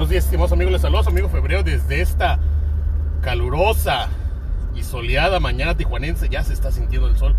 Buenos 0.00 0.12
días, 0.12 0.24
estimados 0.24 0.52
amigos. 0.52 0.72
Les 0.72 0.80
saludos, 0.80 1.06
amigo 1.08 1.28
febrero, 1.28 1.62
desde 1.62 2.00
esta 2.00 2.38
calurosa 3.20 4.08
y 4.74 4.82
soleada 4.82 5.40
mañana 5.40 5.76
tijuanense. 5.76 6.30
Ya 6.30 6.42
se 6.42 6.54
está 6.54 6.72
sintiendo 6.72 7.06
el 7.06 7.18
sol 7.18 7.36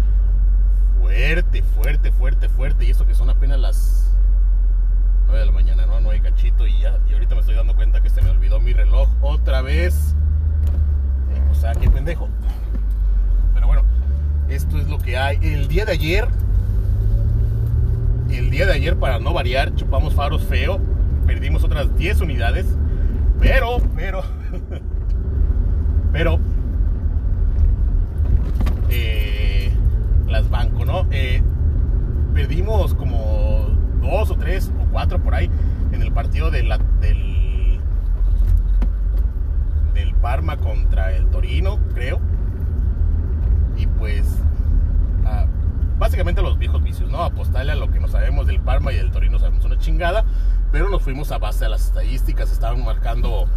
fuerte, 1.00 1.64
fuerte, 1.64 2.12
fuerte, 2.12 2.50
fuerte. 2.50 2.86
Y 2.86 2.92
eso 2.92 3.08
que 3.08 3.16
son 3.16 3.32
apenas 3.32 3.60
las 3.60 4.16
9 5.26 5.40
de 5.40 5.46
la 5.48 5.52
mañana, 5.52 5.88
¿no? 5.88 6.02
No 6.02 6.12
hay 6.12 6.22
cachito. 6.22 6.68
Y, 6.68 6.78
ya, 6.82 7.00
y 7.10 7.14
ahorita 7.14 7.34
me 7.34 7.42
estoy 7.42 7.56
dando 7.56 7.76
cuenta 7.76 8.04
que 8.04 8.12
se 8.12 8.22
me 8.22 8.30
olvidó 8.30 8.60
mi 8.60 8.74
reloj 8.74 9.10
otra 9.22 9.64
vez. 9.64 10.14
Eh, 11.34 11.42
o 11.50 11.56
sea, 11.56 11.74
qué 11.74 11.90
pendejo. 11.90 12.30
Pero 13.56 13.66
bueno, 13.66 13.82
esto 14.50 14.78
es 14.78 14.88
lo 14.88 15.00
que 15.00 15.18
hay. 15.18 15.40
El 15.42 15.68
día 15.68 15.86
de 15.86 15.94
ayer, 15.94 16.28
el 18.30 18.52
día 18.52 18.68
de 18.68 18.74
ayer, 18.74 18.98
para 18.98 19.18
no 19.18 19.34
variar, 19.34 19.74
chupamos 19.74 20.14
faros 20.14 20.44
feo. 20.44 20.80
Perdimos 21.32 21.64
otras 21.64 21.96
10 21.96 22.20
unidades. 22.20 22.66
Pero, 23.40 23.78
pero, 23.96 24.22
pero, 26.12 26.40
eh, 28.90 29.72
las 30.28 30.50
banco, 30.50 30.84
¿no? 30.84 31.08
Eh, 31.10 31.42
perdimos 32.34 32.94
como 32.96 33.70
dos 34.02 34.30
o 34.30 34.36
tres 34.36 34.74
o 34.78 34.92
cuatro 34.92 35.20
por 35.24 35.34
ahí 35.34 35.50
en 35.94 36.02
el 36.02 36.12
partido 36.12 36.52
de 36.52 36.64
del, 37.00 37.80
del 39.94 40.14
Parma 40.16 40.58
contra 40.58 41.14
el 41.14 41.28
Torino, 41.28 41.80
creo. 41.94 42.20
Y 43.78 43.88
pues, 43.88 44.28
ah, 45.26 45.46
básicamente 45.98 46.42
los 46.42 46.58
viejos 46.58 46.84
vicios, 46.84 47.10
¿no? 47.10 47.24
Apostarle 47.24 47.72
a 47.72 47.76
lo 47.76 47.90
que 47.90 48.02
no 48.02 48.10
sabemos 48.10 48.48
del 48.48 48.60
Parma 48.60 48.92
y 48.92 48.98
del 48.98 49.12
Torino 49.12 49.40
sabemos 49.40 49.64
una 49.64 49.78
chingada, 49.78 50.26
pero 50.72 50.90
nos 50.90 51.02
fuimos 51.02 51.32
a 51.32 51.38
base 51.38 51.66
de 51.66 51.70
las 51.70 51.86
estadísticas, 51.86 52.52
estaban 52.52 52.84
marcando 52.84 53.48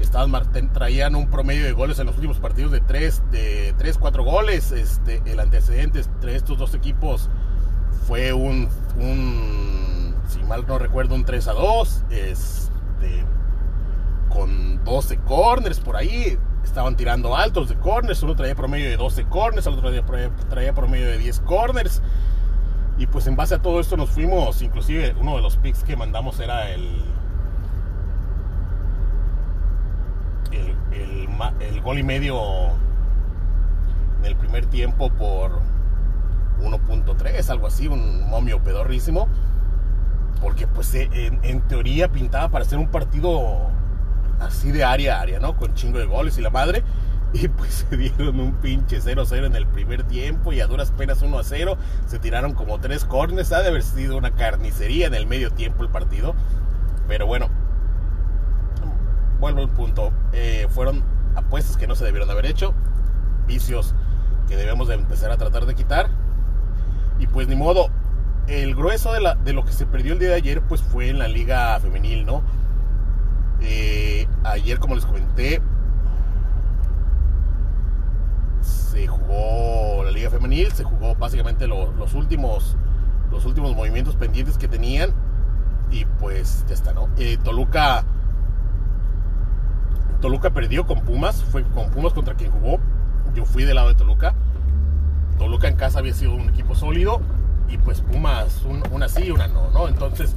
estaban 0.00 0.32
traían 0.72 1.14
un 1.14 1.28
promedio 1.28 1.64
de 1.64 1.72
goles 1.72 1.98
en 1.98 2.06
los 2.06 2.16
últimos 2.16 2.38
partidos 2.38 2.72
de 2.72 2.80
3, 2.80 3.22
de 3.30 3.74
3 3.78 3.98
4 3.98 4.24
goles. 4.24 4.72
Este, 4.72 5.22
el 5.26 5.40
antecedente 5.40 6.00
entre 6.00 6.36
estos 6.36 6.58
dos 6.58 6.74
equipos 6.74 7.28
fue 8.06 8.32
un, 8.32 8.68
un 8.98 10.14
si 10.28 10.42
mal 10.44 10.66
no 10.66 10.78
recuerdo, 10.78 11.14
un 11.14 11.24
3 11.24 11.48
a 11.48 11.52
2. 11.52 12.04
Este, 12.10 13.24
con 14.28 14.84
12 14.84 15.18
corners 15.18 15.80
por 15.80 15.96
ahí. 15.96 16.38
Estaban 16.64 16.96
tirando 16.96 17.36
altos 17.36 17.68
de 17.68 17.76
corners. 17.76 18.22
Uno 18.22 18.36
traía 18.36 18.54
promedio 18.54 18.90
de 18.90 18.96
12 18.96 19.24
corners, 19.24 19.66
el 19.66 19.74
otro 19.74 19.90
traía 20.50 20.74
promedio 20.74 21.06
de 21.06 21.18
10 21.18 21.40
corners. 21.40 22.02
Y 22.98 23.06
pues 23.06 23.26
en 23.26 23.36
base 23.36 23.54
a 23.54 23.58
todo 23.58 23.80
esto 23.80 23.96
nos 23.96 24.10
fuimos, 24.10 24.62
inclusive 24.62 25.14
uno 25.20 25.36
de 25.36 25.42
los 25.42 25.56
picks 25.56 25.84
que 25.84 25.96
mandamos 25.96 26.40
era 26.40 26.70
el, 26.70 27.04
el, 31.60 31.80
gol 31.82 31.98
y 31.98 32.02
medio 32.02 32.38
en 34.18 34.24
el 34.24 34.36
primer 34.36 34.66
tiempo 34.66 35.10
por 35.10 35.60
1.3, 36.60 37.48
algo 37.50 37.66
así, 37.66 37.86
un 37.86 38.28
momio 38.28 38.62
pedorrísimo. 38.62 39.28
Porque 40.40 40.66
pues 40.66 40.94
eh, 40.94 41.08
en, 41.42 41.60
teoría 41.62 42.08
pintaba 42.08 42.48
para 42.48 42.64
ser 42.64 42.78
un 42.78 42.88
partido 42.88 43.68
así 44.40 44.70
de 44.70 44.84
área 44.84 45.18
a 45.18 45.20
área, 45.20 45.40
¿no? 45.40 45.56
Con 45.56 45.74
chingo 45.74 45.98
de 45.98 46.06
goles 46.06 46.36
y 46.38 46.42
la 46.42 46.50
madre. 46.50 46.82
Y 47.32 47.48
pues 47.48 47.86
se 47.88 47.96
dieron 47.96 48.40
un 48.40 48.54
pinche 48.54 49.00
0-0 49.00 49.46
en 49.46 49.56
el 49.56 49.66
primer 49.66 50.04
tiempo 50.04 50.52
y 50.52 50.60
a 50.60 50.66
duras 50.66 50.90
penas 50.90 51.22
1-0. 51.22 51.76
Se 52.06 52.18
tiraron 52.18 52.54
como 52.54 52.78
tres 52.80 53.04
cornes. 53.04 53.52
Ha 53.52 53.62
de 53.62 53.68
haber 53.68 53.82
sido 53.82 54.16
una 54.16 54.30
carnicería 54.32 55.06
en 55.06 55.14
el 55.14 55.26
medio 55.26 55.50
tiempo 55.50 55.82
el 55.82 55.90
partido. 55.90 56.34
Pero 57.08 57.26
bueno, 57.26 57.48
vuelvo 59.38 59.60
al 59.60 59.68
punto. 59.68 60.12
Eh, 60.32 60.66
fueron 60.70 61.04
apuestas 61.34 61.76
que 61.76 61.86
no 61.86 61.94
se 61.94 62.04
debieron 62.04 62.30
haber 62.30 62.46
hecho, 62.46 62.74
vicios 63.46 63.94
que 64.48 64.56
debemos 64.56 64.88
de 64.88 64.94
empezar 64.94 65.30
a 65.30 65.36
tratar 65.36 65.66
de 65.66 65.74
quitar. 65.74 66.08
Y 67.18 67.26
pues 67.26 67.48
ni 67.48 67.56
modo, 67.56 67.88
el 68.46 68.74
grueso 68.74 69.12
de, 69.12 69.20
la, 69.20 69.34
de 69.34 69.52
lo 69.52 69.64
que 69.64 69.72
se 69.72 69.86
perdió 69.86 70.12
el 70.12 70.18
día 70.18 70.28
de 70.28 70.34
ayer 70.34 70.62
pues 70.62 70.82
fue 70.82 71.08
en 71.08 71.18
la 71.18 71.28
liga 71.28 71.78
femenil, 71.80 72.26
¿no? 72.26 72.42
Eh, 73.60 74.26
ayer, 74.44 74.78
como 74.78 74.94
les 74.94 75.06
comenté, 75.06 75.60
se 78.96 79.06
jugó 79.06 80.02
la 80.04 80.10
liga 80.10 80.30
femenil, 80.30 80.72
se 80.72 80.82
jugó 80.82 81.14
básicamente 81.16 81.66
los 81.66 82.14
últimos 82.14 82.76
los 83.30 83.44
últimos 83.44 83.76
movimientos 83.76 84.16
pendientes 84.16 84.56
que 84.56 84.68
tenían 84.68 85.10
y 85.90 86.06
pues 86.18 86.64
ya 86.66 86.74
está, 86.74 86.94
¿no? 86.94 87.08
Eh, 87.18 87.36
Toluca 87.42 88.04
Toluca 90.22 90.50
perdió 90.50 90.86
con 90.86 91.00
Pumas, 91.02 91.44
fue 91.44 91.62
con 91.62 91.90
Pumas 91.90 92.14
contra 92.14 92.34
quien 92.34 92.50
jugó. 92.50 92.78
Yo 93.34 93.44
fui 93.44 93.64
del 93.64 93.74
lado 93.74 93.88
de 93.88 93.96
Toluca. 93.96 94.34
Toluca 95.38 95.68
en 95.68 95.76
casa 95.76 95.98
había 95.98 96.14
sido 96.14 96.34
un 96.34 96.48
equipo 96.48 96.74
sólido 96.74 97.20
y 97.68 97.76
pues 97.76 98.00
Pumas 98.00 98.62
una 98.90 99.08
sí 99.08 99.30
una 99.30 99.46
no, 99.46 99.70
¿no? 99.72 99.88
Entonces, 99.88 100.34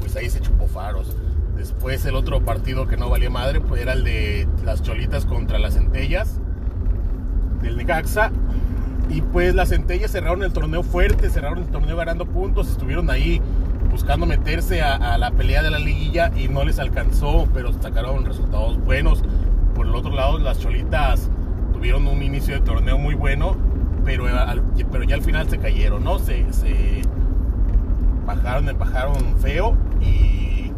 pues 0.00 0.16
ahí 0.16 0.30
se 0.30 0.40
chupó 0.40 0.66
faros. 0.66 1.14
Después 1.56 2.06
el 2.06 2.14
otro 2.14 2.42
partido 2.42 2.86
que 2.86 2.96
no 2.96 3.10
valía 3.10 3.28
madre 3.28 3.60
pues 3.60 3.82
era 3.82 3.92
el 3.92 4.04
de 4.04 4.48
las 4.64 4.82
Cholitas 4.82 5.26
contra 5.26 5.58
las 5.58 5.74
Centellas 5.74 6.40
del 7.62 7.76
Necaxa. 7.76 8.30
Y 9.10 9.22
pues 9.22 9.54
las 9.54 9.70
Centellas 9.70 10.10
cerraron 10.10 10.42
el 10.42 10.52
torneo 10.52 10.82
fuerte, 10.82 11.30
cerraron 11.30 11.58
el 11.58 11.68
torneo 11.68 11.96
ganando 11.96 12.26
puntos, 12.26 12.68
estuvieron 12.68 13.08
ahí 13.10 13.40
buscando 13.90 14.26
meterse 14.26 14.82
a, 14.82 15.16
la 15.16 15.30
pelea 15.30 15.62
de 15.62 15.70
la 15.70 15.78
liguilla 15.78 16.30
y 16.36 16.48
no 16.48 16.64
les 16.64 16.78
alcanzó, 16.78 17.48
pero 17.54 17.72
sacaron 17.80 18.24
resultados 18.24 18.78
buenos. 18.84 19.22
Por 19.74 19.86
el 19.86 19.94
otro 19.94 20.12
lado, 20.12 20.38
las 20.38 20.58
Cholitas 20.58 21.30
tuvieron 21.72 22.06
un 22.06 22.22
inicio 22.22 22.54
de 22.54 22.60
torneo 22.60 22.98
muy 22.98 23.14
bueno, 23.14 23.56
pero, 24.04 24.26
pero 24.90 25.04
ya 25.04 25.14
al 25.14 25.22
final 25.22 25.48
se 25.48 25.58
cayeron, 25.58 26.04
¿no? 26.04 26.18
Se, 26.18 26.44
bajaron, 28.26 28.78
bajaron 28.78 29.38
feo 29.38 29.74
y, 30.00 30.04
y, 30.04 30.72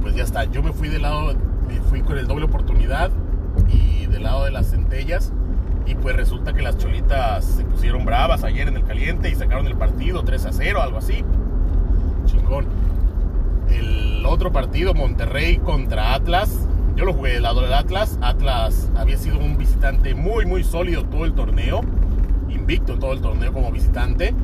pues 0.00 0.16
ya 0.16 0.24
está. 0.24 0.44
Yo 0.44 0.62
me 0.62 0.72
fui 0.72 0.88
del 0.88 1.02
lado, 1.02 1.34
me 1.68 1.80
fui 1.82 2.00
con 2.00 2.18
el 2.18 2.26
doble 2.26 2.46
oportunidad 2.46 3.10
y 3.68 4.06
del 4.06 4.24
lado 4.24 4.44
de 4.44 4.50
las 4.50 4.70
centellas. 4.70 5.32
Y 5.86 5.94
pues 5.94 6.16
resulta 6.16 6.52
que 6.52 6.62
las 6.62 6.78
cholitas 6.78 7.44
se 7.44 7.64
pusieron 7.64 8.04
bravas 8.04 8.42
ayer 8.44 8.68
en 8.68 8.76
el 8.76 8.84
caliente 8.84 9.28
y 9.28 9.34
sacaron 9.34 9.66
el 9.66 9.76
partido 9.76 10.24
3 10.24 10.46
a 10.46 10.52
0, 10.52 10.82
algo 10.82 10.98
así 10.98 11.24
chingón. 12.24 12.66
El 13.70 14.24
otro 14.26 14.52
partido, 14.52 14.94
Monterrey 14.94 15.58
contra 15.58 16.14
Atlas. 16.14 16.66
Yo 16.96 17.04
lo 17.04 17.12
jugué 17.12 17.32
del 17.32 17.42
lado 17.42 17.62
del 17.62 17.72
Atlas. 17.72 18.18
Atlas 18.22 18.90
había 18.96 19.16
sido 19.16 19.38
un 19.38 19.56
visitante 19.56 20.14
muy, 20.14 20.46
muy 20.46 20.64
sólido 20.64 21.04
todo 21.04 21.24
el 21.24 21.34
torneo. 21.34 21.80
Invicto 22.48 22.98
todo 22.98 23.12
el 23.12 23.20
torneo 23.20 23.52
como 23.52 23.70
visitante. 23.70 24.34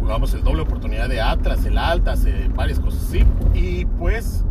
Jugamos 0.00 0.32
el 0.34 0.42
doble 0.42 0.62
oportunidad 0.62 1.08
de 1.08 1.20
Atlas, 1.20 1.64
el 1.64 1.78
Altas, 1.78 2.24
eh, 2.26 2.48
varias 2.54 2.80
cosas 2.80 3.02
así. 3.04 3.24
Y 3.54 3.84
pues 3.84 4.44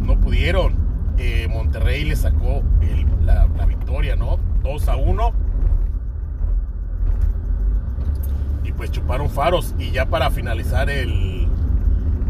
no 0.00 0.18
pudieron. 0.18 0.76
Eh, 1.18 1.46
Monterrey 1.48 2.04
le 2.04 2.16
sacó 2.16 2.62
la, 3.24 3.48
la 3.56 3.66
victoria, 3.66 4.16
¿no? 4.16 4.38
2 4.62 4.88
a 4.88 4.96
1 4.96 5.32
y 8.64 8.72
pues 8.72 8.90
chuparon 8.90 9.28
faros. 9.28 9.74
Y 9.78 9.90
ya 9.90 10.06
para 10.06 10.30
finalizar 10.30 10.90
el, 10.90 11.48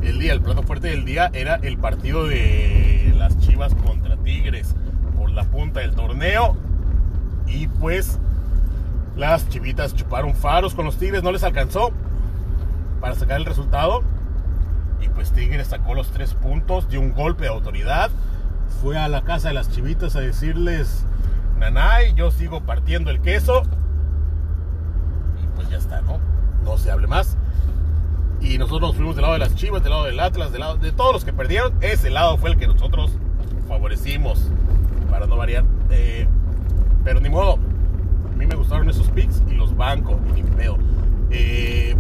el 0.03 0.19
día, 0.19 0.33
el 0.33 0.41
plato 0.41 0.63
fuerte 0.63 0.89
del 0.89 1.05
día 1.05 1.31
era 1.33 1.57
el 1.57 1.79
partido 1.79 2.27
de 2.27 3.15
las 3.17 3.39
Chivas 3.39 3.75
contra 3.75 4.17
Tigres 4.17 4.75
por 5.17 5.31
la 5.31 5.45
punta 5.45 5.81
del 5.81 5.95
torneo. 5.95 6.57
Y 7.47 7.69
pues 7.69 8.19
las 9.17 9.49
chivitas 9.49 9.95
chuparon 9.95 10.35
faros 10.35 10.75
con 10.75 10.87
los 10.87 10.97
Tigres, 10.97 11.23
no 11.23 11.33
les 11.33 11.45
alcanzó 11.45 11.93
para 13.01 13.15
sacar 13.15 13.39
el 13.39 13.45
resultado. 13.45 14.03
Y 15.01 15.09
pues 15.09 15.33
Tigres 15.33 15.69
sacó 15.69 15.95
los 15.95 16.11
tres 16.13 16.35
puntos, 16.35 16.89
dio 16.89 17.01
un 17.01 17.13
golpe 17.13 17.43
de 17.43 17.51
autoridad. 17.51 18.11
Fue 18.81 18.97
a 18.97 19.09
la 19.09 19.23
casa 19.23 19.49
de 19.49 19.55
las 19.55 19.71
chivitas 19.71 20.17
a 20.17 20.21
decirles, 20.21 21.05
Nanay, 21.63 22.13
yo 22.15 22.33
sigo 22.33 22.61
partiendo 22.61 23.11
el 23.11 23.21
queso. 23.21 23.63
Y 25.43 25.47
pues 25.55 25.71
ya 25.71 25.77
está, 25.77 26.03
¿no? 26.03 26.19
No 26.65 26.77
se 26.77 26.91
hable 26.91 27.07
más. 27.07 27.39
Y 28.41 28.59
nosotros 28.59 28.91
nos 28.91 28.97
fuimos 28.97 29.15
del 29.15 29.23
lado 29.23 29.35
de 29.35 29.39
las 29.39 29.55
Chivas, 29.55 29.81
del 29.83 29.91
lado 29.91 30.05
del 30.05 30.19
Atlas, 30.19 30.51
del 30.51 30.61
lado 30.61 30.77
de 30.77 30.91
todos 30.91 31.13
los 31.13 31.25
que 31.25 31.33
perdieron. 31.33 31.73
Ese 31.81 32.11
lado 32.11 32.37
fue 32.37 32.51
el 32.51 32.57
que 32.57 32.67
nosotros 32.67 33.13
favorecimos, 33.69 34.51
para 35.09 35.27
no 35.27 35.37
variar. 35.37 35.65
Eh, 35.91 36.27
pero 37.05 37.21
ni 37.21 37.31
modo, 37.31 37.55
a 37.55 38.37
mí 38.37 38.45
me 38.45 38.57
gustaron 38.57 38.91
esos 38.91 39.09
picks 39.11 39.41
y 39.49 39.55
los 39.55 39.77
bancos, 39.77 40.21
ni 40.35 40.43
pedo. 40.43 40.79
Eh, 41.31 41.95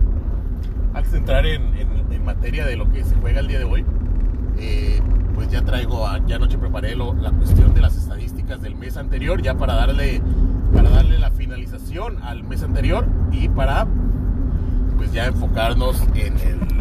antes 0.92 1.12
de 1.12 1.18
entrar 1.18 1.46
en, 1.46 1.70
materia 2.24 2.64
de 2.64 2.76
lo 2.76 2.90
que 2.90 3.02
se 3.02 3.16
juega 3.16 3.40
el 3.40 3.48
día 3.48 3.58
de 3.58 3.64
hoy, 3.64 3.84
eh, 4.58 5.00
pues 5.34 5.48
ya 5.50 5.62
traigo, 5.62 6.06
ya 6.26 6.36
anoche 6.36 6.56
preparé 6.56 6.94
la 6.94 7.32
cuestión 7.32 7.74
de 7.74 7.80
las 7.80 7.96
estadísticas 7.96 8.31
del 8.60 8.74
mes 8.74 8.96
anterior, 8.96 9.40
ya 9.40 9.54
para 9.54 9.74
darle, 9.74 10.20
para 10.74 10.90
darle 10.90 11.18
la 11.18 11.30
finalización 11.30 12.22
al 12.22 12.44
mes 12.44 12.62
anterior 12.62 13.06
y 13.30 13.48
para 13.48 13.86
pues 14.96 15.12
ya 15.12 15.26
enfocarnos 15.26 16.02
en 16.14 16.38
el 16.38 16.72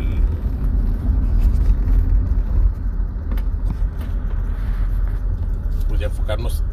ya 6.02 6.08
enfocarnos 6.08 6.64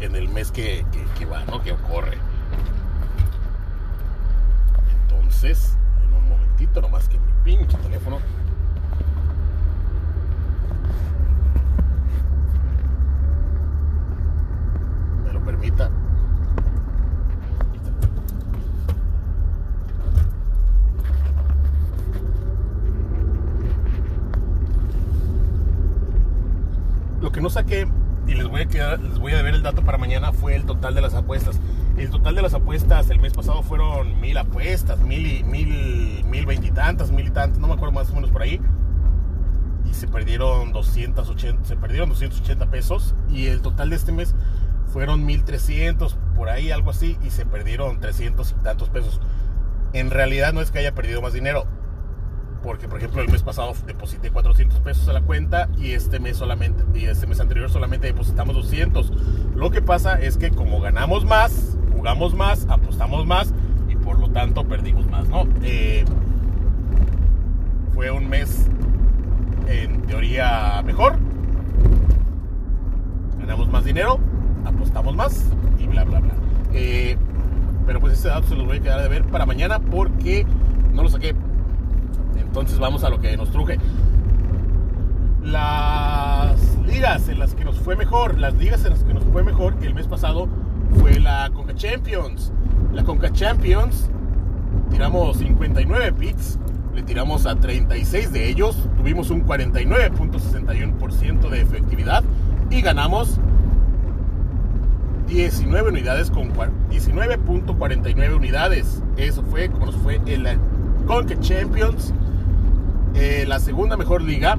en 0.00 0.16
el 0.16 0.28
mes 0.28 0.50
que, 0.50 0.84
que, 1.16 1.24
va, 1.24 1.44
¿no? 1.44 1.62
Que 1.62 1.70
ocurre. 1.70 2.18
Entonces, 5.02 5.76
en 6.04 6.12
un 6.12 6.28
momentito, 6.28 6.80
nomás 6.80 7.08
que 7.08 7.16
mi 7.16 7.32
pinche 7.44 7.78
teléfono 7.78 8.18
me 15.24 15.32
lo 15.32 15.40
permita. 15.44 15.90
Que 27.64 27.88
y 28.26 28.34
les 28.34 28.46
voy 28.48 28.60
a 28.60 28.66
quedar, 28.66 29.00
les 29.00 29.18
voy 29.18 29.32
a 29.32 29.40
ver 29.40 29.54
el 29.54 29.62
dato 29.62 29.82
para 29.82 29.96
mañana 29.96 30.30
fue 30.30 30.54
el 30.54 30.66
total 30.66 30.94
de 30.94 31.00
las 31.00 31.14
apuestas. 31.14 31.58
El 31.96 32.10
total 32.10 32.34
de 32.34 32.42
las 32.42 32.52
apuestas 32.52 33.08
el 33.08 33.18
mes 33.18 33.32
pasado 33.32 33.62
fueron 33.62 34.20
mil 34.20 34.36
apuestas, 34.36 35.00
mil 35.00 35.26
y 35.26 35.42
mil, 35.42 36.22
mil 36.26 36.44
veintitantas, 36.44 37.10
mil 37.10 37.28
y 37.28 37.30
tantas, 37.30 37.58
no 37.58 37.68
me 37.68 37.74
acuerdo 37.74 37.92
más 37.92 38.10
o 38.10 38.14
menos 38.14 38.30
por 38.30 38.42
ahí. 38.42 38.60
Y 39.88 39.94
se 39.94 40.06
perdieron 40.06 40.72
280, 40.72 41.64
se 41.64 41.76
perdieron 41.76 42.10
280 42.10 42.66
pesos. 42.70 43.14
Y 43.30 43.46
el 43.46 43.62
total 43.62 43.88
de 43.88 43.96
este 43.96 44.12
mes 44.12 44.34
fueron 44.92 45.24
1300, 45.24 46.18
por 46.34 46.50
ahí 46.50 46.70
algo 46.70 46.90
así, 46.90 47.16
y 47.24 47.30
se 47.30 47.46
perdieron 47.46 48.00
300 48.00 48.50
y 48.50 48.62
tantos 48.62 48.90
pesos. 48.90 49.20
En 49.94 50.10
realidad 50.10 50.52
no 50.52 50.60
es 50.60 50.70
que 50.70 50.80
haya 50.80 50.94
perdido 50.94 51.22
más 51.22 51.32
dinero, 51.32 51.66
porque 52.66 52.88
por 52.88 52.98
ejemplo 52.98 53.22
el 53.22 53.30
mes 53.30 53.44
pasado 53.44 53.74
deposité 53.86 54.32
400 54.32 54.80
pesos 54.80 55.08
a 55.08 55.12
la 55.12 55.20
cuenta 55.20 55.68
y 55.78 55.92
este 55.92 56.18
mes 56.18 56.36
solamente 56.36 56.82
y 56.98 57.04
este 57.04 57.28
mes 57.28 57.38
anterior 57.38 57.70
solamente 57.70 58.08
depositamos 58.08 58.56
200. 58.56 59.12
Lo 59.54 59.70
que 59.70 59.80
pasa 59.82 60.20
es 60.20 60.36
que 60.36 60.50
como 60.50 60.80
ganamos 60.80 61.24
más, 61.24 61.78
jugamos 61.94 62.34
más, 62.34 62.66
apostamos 62.68 63.24
más 63.24 63.54
y 63.88 63.94
por 63.94 64.18
lo 64.18 64.30
tanto 64.30 64.64
perdimos 64.64 65.06
más, 65.08 65.28
¿no? 65.28 65.46
Eh, 65.62 66.04
fue 67.94 68.10
un 68.10 68.28
mes 68.28 68.66
en 69.68 70.02
teoría 70.02 70.82
mejor, 70.84 71.18
ganamos 73.38 73.68
más 73.68 73.84
dinero, 73.84 74.18
apostamos 74.64 75.14
más 75.14 75.46
y 75.78 75.86
bla 75.86 76.02
bla 76.02 76.18
bla. 76.18 76.34
Eh, 76.72 77.16
pero 77.86 78.00
pues 78.00 78.14
ese 78.14 78.26
dato 78.26 78.48
se 78.48 78.56
los 78.56 78.66
voy 78.66 78.78
a 78.78 78.80
quedar 78.80 79.02
de 79.02 79.08
ver 79.08 79.22
para 79.22 79.46
mañana 79.46 79.78
porque 79.78 80.44
no 80.92 81.04
lo 81.04 81.08
saqué 81.08 81.36
entonces 82.38 82.78
vamos 82.78 83.04
a 83.04 83.10
lo 83.10 83.20
que 83.20 83.36
nos 83.36 83.50
truje. 83.50 83.78
Las 85.42 86.78
ligas 86.86 87.28
en 87.28 87.38
las 87.38 87.54
que 87.54 87.64
nos 87.64 87.76
fue 87.76 87.94
mejor, 87.96 88.38
las 88.38 88.54
ligas 88.54 88.84
en 88.84 88.90
las 88.90 89.04
que 89.04 89.14
nos 89.14 89.22
fue 89.24 89.44
mejor 89.44 89.76
el 89.82 89.94
mes 89.94 90.08
pasado 90.08 90.48
fue 90.98 91.20
la 91.20 91.50
Conca 91.54 91.74
Champions. 91.74 92.52
La 92.92 93.04
Conca 93.04 93.30
Champions 93.30 94.10
tiramos 94.90 95.38
59 95.38 96.12
picks, 96.12 96.58
le 96.94 97.02
tiramos 97.02 97.46
a 97.46 97.56
36 97.56 98.32
de 98.32 98.48
ellos, 98.48 98.88
tuvimos 98.96 99.30
un 99.30 99.44
49.61% 99.46 101.48
de 101.48 101.60
efectividad 101.60 102.22
y 102.70 102.80
ganamos 102.80 103.38
19 105.28 105.90
unidades 105.90 106.30
con 106.30 106.52
19.49 106.54 108.36
unidades. 108.36 109.02
Eso 109.16 109.42
fue 109.42 109.68
como 109.68 109.86
nos 109.86 109.96
fue 109.96 110.20
en 110.26 110.42
la 110.42 110.56
Conca 111.06 111.38
Champions 111.40 112.12
eh, 113.18 113.46
la 113.46 113.58
segunda 113.60 113.96
mejor 113.96 114.22
liga 114.22 114.58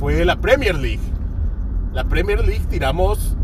fue 0.00 0.24
la 0.24 0.36
Premier 0.36 0.76
League. 0.76 1.00
La 1.92 2.04
Premier 2.04 2.44
League 2.44 2.66
tiramos 2.68 3.36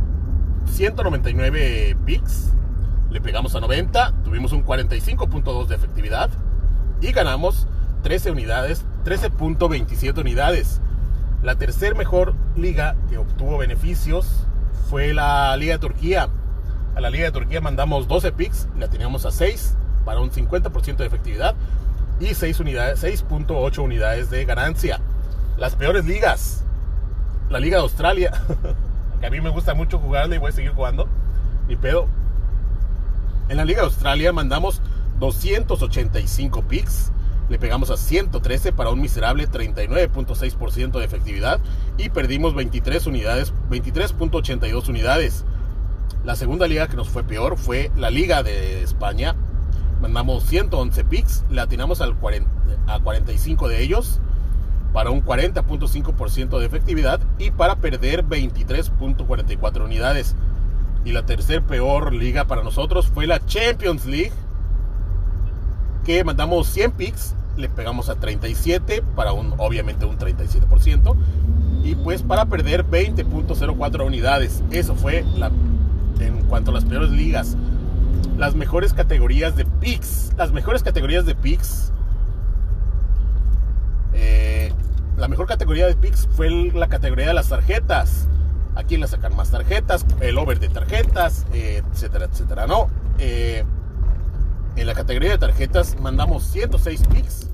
199 0.67 1.97
picks, 2.05 2.53
le 3.11 3.21
pegamos 3.21 3.55
a 3.55 3.61
90, 3.61 4.13
tuvimos 4.25 4.53
un 4.53 4.65
45.2 4.65 5.67
de 5.69 5.77
efectividad 5.77 6.31
y 7.01 7.13
ganamos 7.13 7.69
13 8.03 8.33
unidades, 8.33 8.85
13.27 9.05 10.19
unidades. 10.21 10.81
La 11.43 11.55
tercer 11.55 11.95
mejor 11.95 12.35
liga 12.57 12.97
que 13.09 13.19
obtuvo 13.19 13.59
beneficios 13.59 14.47
fue 14.91 15.15
la 15.15 15.57
Liga 15.57 15.75
de 15.75 15.79
Turquía. 15.79 16.29
A 16.97 17.01
la 17.01 17.11
Liga 17.11 17.27
de 17.27 17.33
Turquía 17.33 17.61
mandamos 17.61 18.09
12 18.09 18.33
picks, 18.33 18.69
la 18.77 18.89
teníamos 18.89 19.27
a 19.27 19.31
6 19.31 19.77
para 20.05 20.21
un 20.21 20.31
50% 20.31 20.97
de 20.97 21.07
efectividad 21.07 21.55
y 22.21 22.35
6 22.35 22.61
unidades, 22.61 23.03
6.8 23.03 23.79
unidades 23.79 24.31
de 24.31 24.45
ganancia. 24.45 25.01
Las 25.57 25.75
peores 25.77 26.05
ligas. 26.05 26.65
La 27.51 27.61
Liga 27.61 27.77
de 27.77 27.83
Australia, 27.83 28.33
que 29.21 29.27
a 29.27 29.31
mí 29.31 29.41
me 29.41 29.51
gusta 29.51 29.75
mucho 29.75 29.99
jugarla 29.99 30.35
y 30.35 30.39
voy 30.39 30.51
a 30.51 30.53
seguir 30.53 30.73
jugando. 30.73 31.09
Ni 31.69 31.77
pedo. 31.77 32.07
En 33.49 33.59
la 33.59 33.65
Liga 33.65 33.81
de 33.81 33.87
Australia 33.87 34.33
mandamos 34.33 34.81
285 35.19 36.63
picks. 36.63 37.11
Le 37.51 37.59
pegamos 37.59 37.91
a 37.91 37.99
113 37.99 38.73
para 38.73 38.91
un 38.91 39.01
miserable 39.03 39.47
39.6% 39.47 40.99
de 40.99 41.05
efectividad 41.05 41.61
y 41.99 42.09
perdimos 42.09 42.55
23 42.55 43.07
unidades, 43.07 43.53
23.82 43.69 44.89
unidades. 44.89 45.45
La 46.25 46.37
segunda 46.37 46.67
liga 46.67 46.89
que 46.89 46.97
nos 46.97 47.11
fue 47.11 47.23
peor 47.23 47.59
fue 47.59 47.91
la 47.97 48.09
Liga 48.09 48.43
de 48.43 48.83
España, 48.83 49.37
mandamos 50.05 50.45
111 50.45 51.03
picks, 51.05 51.45
le 51.49 51.63
atinamos 51.63 52.03
al 52.03 52.15
40, 52.15 52.47
a 52.89 53.01
45 53.01 53.69
de 53.69 53.83
ellos 53.83 54.21
para 54.93 55.09
un 55.09 55.25
40.5% 55.25 56.59
de 56.59 56.67
efectividad 56.67 57.21
y 57.39 57.51
para 57.51 57.77
perder 57.77 58.23
23.44 58.23 59.83
unidades. 59.83 60.37
Y 61.07 61.13
la 61.13 61.25
tercer 61.25 61.63
peor 61.63 62.13
liga 62.13 62.45
para 62.45 62.63
nosotros 62.63 63.07
fue 63.07 63.27
la 63.27 63.45
Champions 63.47 64.05
League, 64.05 64.33
que 66.05 66.23
mandamos 66.23 66.67
100 66.67 66.93
picks, 66.93 67.35
le 67.57 67.71
pegamos 67.71 68.11
a 68.11 68.17
37 68.17 69.03
para 69.17 69.33
un 69.33 69.55
obviamente 69.57 70.05
un 70.05 70.19
37% 70.19 71.17
y 71.83 71.95
pues 71.95 72.23
para 72.23 72.45
perder 72.45 72.85
20.04 72.85 74.07
unidades. 74.07 74.63
Eso 74.71 74.95
fue 74.97 75.25
en 76.21 76.43
cuanto 76.43 76.73
a 76.73 76.75
las 76.75 76.85
peores 76.85 77.09
ligas 77.09 77.57
las 78.37 78.55
mejores 78.55 78.93
categorías 78.95 79.57
de 79.57 79.65
picks. 79.65 80.33
Las 80.37 80.53
mejores 80.53 80.83
categorías 80.83 81.27
de 81.27 81.35
picks. 81.35 81.93
Eh, 84.13 84.73
la 85.17 85.29
mejor 85.29 85.47
categoría 85.47 85.87
de 85.87 85.95
picks 85.95 86.29
fue 86.33 86.51
la 86.51 86.89
categoría 86.89 87.29
de 87.29 87.35
las 87.35 87.49
tarjetas. 87.49 88.29
¿A 88.75 88.83
quién 88.83 89.01
le 89.01 89.07
sacan 89.07 89.37
más 89.37 89.51
tarjetas? 89.51 90.05
El 90.21 90.37
over 90.39 90.59
de 90.59 90.69
tarjetas, 90.69 91.47
etcétera, 91.53 92.27
etcétera. 92.27 92.67
No. 92.67 92.89
Eh, 93.19 93.65
en 94.77 94.87
la 94.87 94.95
categoría 94.95 95.31
de 95.31 95.39
tarjetas 95.39 95.97
mandamos 96.01 96.45
106 96.45 97.03
picks. 97.13 97.51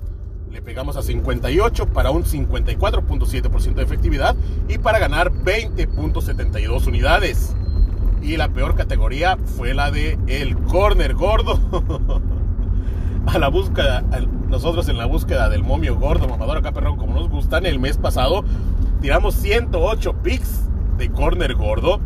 Le 0.51 0.63
pegamos 0.63 0.97
a 0.97 1.03
58 1.03 1.87
para 1.87 2.11
un 2.11 2.25
54.7% 2.25 3.75
de 3.75 3.83
efectividad 3.83 4.35
y 4.69 4.79
para 4.79 4.99
ganar 4.99 5.31
20.72 5.31 6.87
unidades. 6.87 7.55
Y 8.23 8.37
la 8.37 8.49
peor 8.49 8.75
categoría 8.75 9.37
fue 9.37 9.75
la 9.75 9.91
de 9.91 10.19
el 10.27 10.57
corner 10.57 11.15
gordo. 11.15 11.59
a 13.27 13.39
la 13.39 13.49
búsqueda, 13.49 14.03
nosotros 14.49 14.89
en 14.89 14.99
la 14.99 15.07
búsqueda 15.07 15.49
del 15.49 15.63
momio 15.63 15.97
gordo, 15.97 16.29
mamador 16.29 16.59
acá 16.59 16.73
como 16.73 17.15
nos 17.15 17.29
gustan, 17.29 17.67
el 17.67 17.79
mes 17.79 17.97
pasado 17.97 18.45
tiramos 19.01 19.35
108 19.35 20.15
picks 20.23 20.63
de 20.99 21.11
corner 21.11 21.55
gordo 21.55 22.01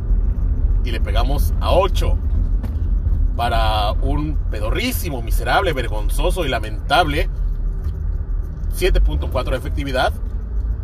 y 0.84 0.90
le 0.90 1.00
pegamos 1.00 1.54
a 1.60 1.72
8 1.72 2.16
para 3.36 3.92
un 3.92 4.36
pedorrísimo, 4.50 5.22
miserable, 5.22 5.72
vergonzoso 5.72 6.44
y 6.44 6.48
lamentable 6.48 7.28
7.4 8.78 9.50
de 9.50 9.56
efectividad 9.56 10.12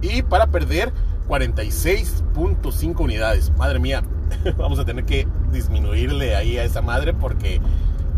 y 0.00 0.22
para 0.22 0.46
perder 0.46 0.92
46.5 1.28 3.00
unidades. 3.00 3.52
Madre 3.56 3.78
mía, 3.78 4.02
vamos 4.56 4.78
a 4.78 4.84
tener 4.84 5.04
que 5.04 5.26
disminuirle 5.52 6.37
ahí 6.37 6.58
a 6.58 6.64
esa 6.64 6.82
madre 6.82 7.14
porque 7.14 7.60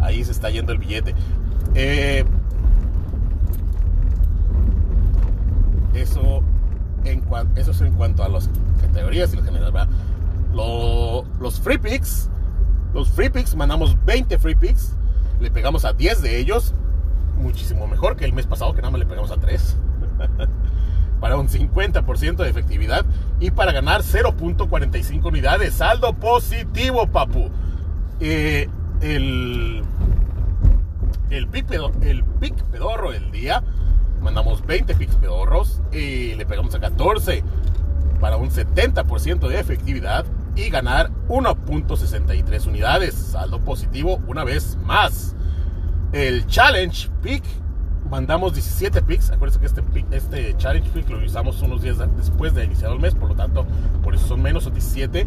ahí 0.00 0.24
se 0.24 0.32
está 0.32 0.50
yendo 0.50 0.72
el 0.72 0.78
billete. 0.78 1.14
Eh, 1.74 2.24
eso, 5.94 6.42
en 7.04 7.22
eso 7.56 7.70
es 7.70 7.80
en 7.80 7.94
cuanto 7.94 8.24
a 8.24 8.28
las 8.28 8.50
categorías 8.80 9.32
y 9.32 9.36
lo 9.36 9.44
general, 9.44 9.88
los 10.52 11.60
free 11.60 11.78
picks, 11.78 12.28
los 12.94 13.10
free 13.10 13.28
picks, 13.28 13.54
mandamos 13.54 13.96
20 14.04 14.38
free 14.38 14.54
picks, 14.54 14.94
le 15.40 15.50
pegamos 15.50 15.84
a 15.84 15.92
10 15.92 16.22
de 16.22 16.38
ellos, 16.38 16.74
muchísimo 17.36 17.86
mejor 17.86 18.16
que 18.16 18.24
el 18.24 18.32
mes 18.32 18.46
pasado 18.46 18.72
que 18.74 18.80
nada 18.80 18.90
más 18.90 19.00
le 19.00 19.06
pegamos 19.06 19.30
a 19.30 19.36
3. 19.36 19.76
para 21.22 21.36
un 21.36 21.48
50% 21.48 22.36
de 22.36 22.50
efectividad 22.50 23.06
y 23.42 23.50
para 23.50 23.72
ganar 23.72 24.02
0.45 24.02 25.24
unidades. 25.24 25.74
Saldo 25.74 26.14
positivo, 26.14 27.08
papu. 27.08 27.50
Eh, 28.20 28.68
el, 29.00 29.82
el, 31.28 31.48
pic 31.48 31.66
el 32.02 32.22
pic 32.40 32.54
pedorro 32.66 33.10
del 33.10 33.32
día. 33.32 33.64
Mandamos 34.20 34.64
20 34.64 34.94
pics 34.94 35.16
pedorros 35.16 35.82
y 35.90 36.34
le 36.36 36.46
pegamos 36.46 36.72
a 36.76 36.80
14 36.80 37.42
para 38.20 38.36
un 38.36 38.48
70% 38.50 39.48
de 39.48 39.58
efectividad 39.58 40.24
y 40.54 40.70
ganar 40.70 41.10
1.63 41.26 42.68
unidades. 42.68 43.14
Saldo 43.14 43.58
positivo 43.58 44.20
una 44.28 44.44
vez 44.44 44.78
más. 44.84 45.34
El 46.12 46.46
Challenge 46.46 47.10
Pick 47.22 47.42
mandamos 48.12 48.52
17 48.52 49.00
picks. 49.00 49.30
Acuérdense 49.30 49.58
que 49.58 49.66
este, 49.66 49.82
este 50.10 50.56
Challenge 50.58 50.88
Pick 50.90 51.08
lo 51.08 51.24
usamos 51.24 51.62
unos 51.62 51.80
días 51.80 51.96
después 52.14 52.52
de 52.54 52.64
iniciado 52.64 52.92
el 52.92 53.00
mes, 53.00 53.14
por 53.14 53.30
lo 53.30 53.34
tanto, 53.34 53.64
por 54.04 54.14
eso 54.14 54.26
son 54.26 54.42
menos, 54.42 54.64
son 54.64 54.74
17. 54.74 55.26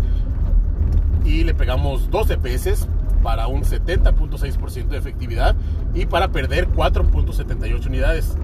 Y 1.25 1.43
le 1.43 1.55
pegamos 1.55 2.11
12 2.11 2.37
peces 2.37 2.87
para 3.23 3.47
un 3.47 3.63
70.6% 3.63 4.87
de 4.89 4.97
efectividad 4.99 5.55
y 5.95 6.05
para 6.05 6.27
perder 6.27 6.69
4.78 6.69 7.87
unidades. 7.87 8.37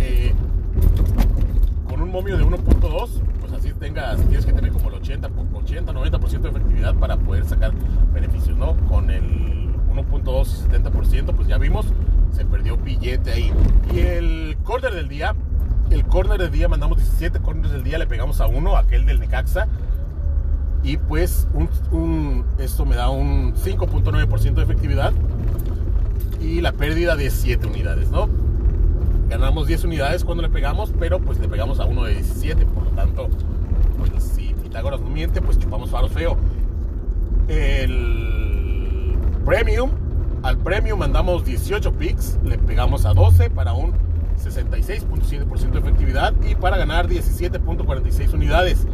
Eh, 0.00 0.34
con 1.88 2.02
un 2.02 2.10
momio 2.10 2.36
de 2.36 2.44
1.2, 2.44 3.08
pues 3.40 3.52
así 3.52 3.72
tengas, 3.74 4.16
tienes 4.22 4.44
que 4.44 4.52
tener 4.52 4.72
como 4.72 4.88
el 4.88 4.94
80, 4.96 5.30
80 5.54 5.92
90% 5.92 6.40
de 6.40 6.48
efectividad 6.48 6.96
para 6.96 7.16
poder 7.16 7.44
sacar 7.44 7.70
beneficios, 8.12 8.56
¿no? 8.56 8.74
Con 8.88 9.08
el 9.08 9.72
1.2 9.94 10.66
y 10.66 11.20
70%, 11.20 11.32
pues 11.32 11.46
ya 11.46 11.58
vimos, 11.58 11.86
se 12.32 12.44
perdió 12.44 12.76
billete 12.76 13.32
ahí. 13.32 13.52
Y 13.94 14.00
el 14.00 14.56
corner 14.64 14.94
del 14.94 15.08
día, 15.08 15.34
el 15.90 16.04
corner 16.04 16.38
del 16.38 16.50
día, 16.50 16.68
mandamos 16.68 16.98
17 16.98 17.40
corners 17.40 17.72
del 17.72 17.84
día, 17.84 17.98
le 17.98 18.06
pegamos 18.06 18.40
a 18.40 18.46
uno, 18.46 18.76
aquel 18.76 19.06
del 19.06 19.20
Necaxa 19.20 19.68
y 20.82 20.96
pues 20.96 21.46
un, 21.54 22.44
esto 22.58 22.84
me 22.84 22.96
da 22.96 23.08
un 23.08 23.54
5.9% 23.54 24.54
de 24.54 24.62
efectividad 24.62 25.12
y 26.40 26.60
la 26.60 26.72
pérdida 26.72 27.14
de 27.14 27.30
7 27.30 27.66
unidades, 27.68 28.10
¿no? 28.10 28.28
Ganamos 29.28 29.68
10 29.68 29.84
unidades 29.84 30.24
cuando 30.24 30.42
le 30.42 30.48
pegamos, 30.48 30.92
pero 30.98 31.20
pues 31.20 31.38
le 31.38 31.48
pegamos 31.48 31.78
a 31.78 31.84
uno 31.84 32.04
de 32.04 32.14
17, 32.14 32.66
por 32.66 32.84
lo 32.84 32.90
tanto, 32.90 33.28
pues 33.98 34.22
si 34.22 34.52
Pitágoras 34.54 35.00
no 35.00 35.08
miente, 35.08 35.40
pues 35.40 35.58
chupamos 35.58 35.90
faro 35.90 36.08
feo. 36.08 36.36
El 37.48 39.16
Premium, 39.44 39.90
al 40.42 40.58
Premium 40.58 40.98
mandamos 40.98 41.44
18 41.44 41.92
picks, 41.92 42.38
le 42.44 42.58
pegamos 42.58 43.06
a 43.06 43.14
12 43.14 43.50
para 43.50 43.72
un 43.74 43.92
66.7% 44.36 45.70
de 45.70 45.78
efectividad 45.78 46.34
y 46.42 46.54
para 46.54 46.76
ganar 46.76 47.08
17.46 47.08 48.34
unidades. 48.34 48.86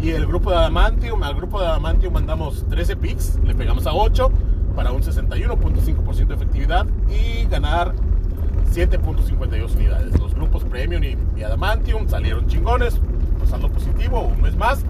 Y 0.00 0.10
el 0.10 0.26
grupo 0.26 0.50
de 0.50 0.56
Adamantium, 0.56 1.22
al 1.22 1.34
grupo 1.34 1.60
de 1.60 1.66
Adamantium 1.66 2.14
mandamos 2.14 2.64
13 2.68 2.96
picks, 2.96 3.40
le 3.44 3.54
pegamos 3.54 3.86
a 3.86 3.94
8 3.94 4.30
para 4.76 4.92
un 4.92 5.02
61.5% 5.02 6.26
de 6.26 6.34
efectividad 6.34 6.86
y 7.08 7.46
ganar 7.46 7.94
7.52 8.72 9.74
unidades. 9.74 10.18
Los 10.18 10.34
grupos 10.34 10.64
Premium 10.64 11.02
y, 11.04 11.42
Adamantium 11.42 12.08
salieron 12.08 12.46
chingones, 12.46 13.00
pasando 13.40 13.68
positivo 13.68 14.20
un 14.20 14.40
mes 14.40 14.56
más 14.56 14.84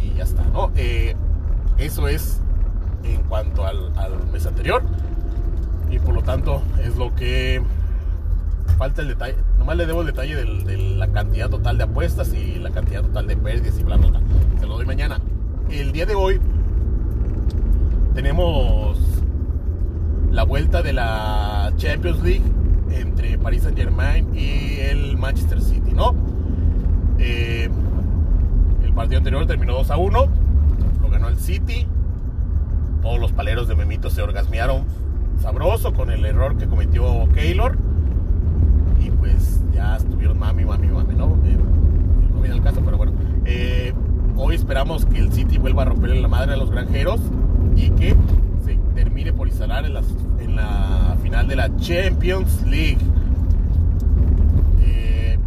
y 0.00 0.16
ya 0.16 0.22
está, 0.22 0.44
¿no? 0.52 0.70
Eh, 0.76 1.14
eso 1.78 2.08
es 2.08 2.40
en 3.14 3.22
cuanto 3.22 3.66
al, 3.66 3.92
mes 4.32 4.46
anterior 4.46 4.82
y 5.90 5.98
por 5.98 6.14
lo 6.14 6.22
tanto 6.22 6.62
es 6.82 6.96
lo 6.96 7.14
que 7.14 7.62
falta 8.76 9.02
el 9.02 9.08
detalle, 9.08 9.36
nomás 9.58 9.76
le 9.76 9.86
debo 9.86 10.00
el 10.02 10.08
detalle 10.08 10.36
de 10.36 10.76
la 10.96 11.08
cantidad 11.08 11.48
total 11.48 11.78
de 11.78 11.84
apuestas 11.84 12.32
y 12.34 12.58
la 12.58 12.70
cantidad 12.70 13.02
total 13.02 13.26
de 13.26 13.36
pérdidas 13.36 13.78
y 13.78 13.84
bla, 13.84 13.96
bla, 13.96 14.08
bla. 14.08 14.20
Se 14.60 14.66
lo 14.66 14.76
doy 14.76 14.86
mañana. 14.86 15.20
El 15.70 15.92
día 15.92 16.06
de 16.06 16.14
hoy 16.14 16.40
tenemos 18.14 18.98
la 20.30 20.42
vuelta 20.42 20.82
de 20.82 20.92
la 20.92 21.72
Champions 21.76 22.22
League 22.22 22.42
entre 22.90 23.38
Paris 23.38 23.62
Saint 23.62 23.76
Germain 23.76 24.34
y 24.34 24.80
el 24.80 25.16
Manchester 25.16 25.60
City, 25.60 25.92
¿no? 25.92 26.14
Eh, 27.18 27.68
el 28.84 28.92
partido 28.92 29.18
anterior 29.18 29.46
terminó 29.46 29.74
2 29.74 29.90
a 29.90 29.96
1, 29.96 30.28
lo 31.02 31.10
ganó 31.10 31.28
el 31.28 31.38
City. 31.38 31.86
Todos 33.02 33.20
los 33.20 33.32
se 34.10 34.22
orgasmearon 34.22 34.84
sabroso 35.40 35.92
con 35.92 36.10
el 36.10 36.24
error 36.24 36.56
que 36.56 36.66
cometió 36.66 37.28
Keylor 37.34 37.76
pues 39.26 39.60
ya 39.74 39.96
estuvieron 39.96 40.38
mami, 40.38 40.64
mami, 40.64 40.88
mami, 40.88 41.14
¿no? 41.14 41.36
Eh, 41.44 41.58
no 42.32 42.40
viene 42.40 42.56
el 42.56 42.62
caso, 42.62 42.80
pero 42.84 42.96
bueno. 42.96 43.12
Eh, 43.44 43.92
hoy 44.36 44.54
esperamos 44.54 45.04
que 45.06 45.18
el 45.18 45.32
City 45.32 45.58
vuelva 45.58 45.82
a 45.82 45.86
romperle 45.86 46.20
la 46.20 46.28
madre 46.28 46.54
a 46.54 46.56
los 46.56 46.70
granjeros 46.70 47.20
y 47.74 47.90
que 47.90 48.14
se 48.64 48.76
termine 48.94 49.32
por 49.32 49.48
instalar 49.48 49.84
en, 49.84 49.96
en 50.40 50.56
la 50.56 51.16
final 51.22 51.48
de 51.48 51.56
la 51.56 51.76
Champions 51.76 52.62
League. 52.66 52.98
Eh, 54.80 55.38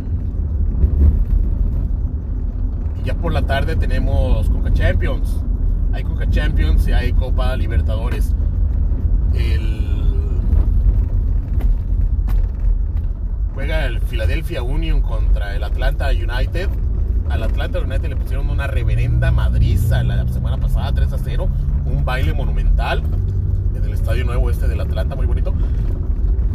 y 3.01 3.05
ya 3.05 3.15
por 3.15 3.33
la 3.33 3.43
tarde 3.43 3.75
tenemos 3.75 4.49
Coca 4.49 4.71
Champions. 4.73 5.41
Hay 5.93 6.03
Coca 6.03 6.29
Champions 6.29 6.87
y 6.87 6.91
hay 6.91 7.13
Copa 7.13 7.55
Libertadores. 7.55 8.35
Juega 13.59 13.87
el 13.87 13.99
Philadelphia 13.99 14.63
Union 14.63 15.01
contra 15.01 15.55
el 15.55 15.63
Atlanta 15.63 16.11
United. 16.11 16.69
Al 17.29 17.43
Atlanta 17.43 17.79
United 17.79 18.07
le 18.07 18.15
pusieron 18.15 18.49
una 18.49 18.67
reverenda 18.67 19.31
madriza 19.31 20.01
la 20.03 20.25
semana 20.29 20.57
pasada, 20.57 20.93
3 20.93 21.11
a 21.11 21.17
0. 21.17 21.49
Un 21.85 22.05
baile 22.05 22.33
monumental 22.33 23.03
en 23.75 23.83
el 23.83 23.91
estadio 23.91 24.23
nuevo 24.23 24.49
este 24.49 24.67
del 24.67 24.79
Atlanta, 24.79 25.15
muy 25.15 25.25
bonito. 25.25 25.53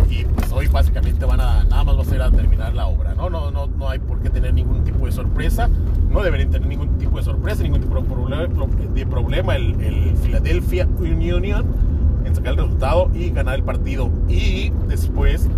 Y 0.08 0.24
pues 0.24 0.50
hoy 0.50 0.66
básicamente 0.68 1.26
van 1.26 1.40
a, 1.40 1.64
nada 1.64 1.84
más 1.84 1.96
va 1.96 2.02
a 2.02 2.04
ser 2.06 2.22
a 2.22 2.30
terminar 2.30 2.72
la 2.72 2.86
obra, 2.86 3.14
¿no? 3.14 3.28
No, 3.28 3.50
no, 3.50 3.66
no 3.66 3.88
hay 3.88 3.98
por 3.98 4.20
qué 4.22 4.30
tener 4.30 4.54
ningún 4.54 4.82
tipo 4.82 5.04
de 5.04 5.12
sorpresa. 5.12 5.68
No 6.10 6.22
deberían 6.22 6.50
tener 6.50 6.66
ningún 6.66 6.96
tipo 6.96 7.18
de 7.18 7.24
sorpresa, 7.24 7.62
ningún 7.62 7.82
tipo 7.82 8.00
de 8.00 9.06
problema 9.06 9.56
el 9.56 10.16
Philadelphia 10.22 10.88
Union 10.98 11.83
en 12.24 12.34
sacar 12.34 12.52
el 12.52 12.58
resultado 12.58 13.10
y 13.14 13.30
ganar 13.30 13.54
el 13.56 13.62
partido. 13.62 14.10
Y 14.28 14.70
después 14.88 15.48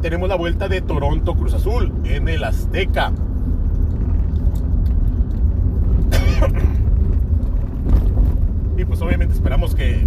tenemos 0.00 0.28
la 0.28 0.36
vuelta 0.36 0.68
de 0.68 0.80
Toronto 0.80 1.34
Cruz 1.34 1.54
Azul 1.54 1.92
en 2.04 2.28
el 2.28 2.44
Azteca. 2.44 3.12
y 8.76 8.84
pues 8.84 9.00
obviamente 9.00 9.34
esperamos 9.34 9.74
que, 9.74 10.06